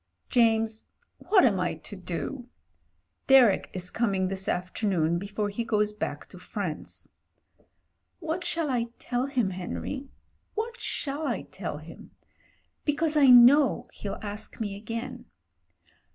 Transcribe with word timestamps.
*' 0.19 0.29
James— 0.31 0.87
what 1.29 1.45
am 1.45 1.59
I 1.59 1.75
to 1.75 1.95
do? 1.95 2.49
Derek 3.27 3.69
is 3.71 3.91
coming 3.91 4.29
this 4.29 4.49
afternoon 4.49 5.19
before 5.19 5.49
he 5.49 5.63
goes 5.63 5.93
back 5.93 6.27
to 6.29 6.39
France. 6.39 7.07
What 8.19 8.43
shall 8.43 8.71
I 8.71 8.87
tell 8.97 9.27
him, 9.27 9.51
Henry— 9.51 10.07
^what 10.57 10.79
shall 10.79 11.27
I 11.27 11.43
tell 11.43 11.77
him? 11.77 12.09
Because 12.83 13.15
I 13.15 13.27
know 13.27 13.89
he'll 13.93 14.17
ask 14.23 14.59
me 14.59 14.75
again. 14.75 15.25